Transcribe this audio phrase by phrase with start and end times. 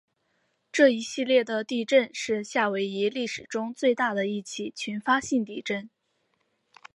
[0.71, 5.91] 这一系列的地震是夏威夷历史中最大的一起群发性地震。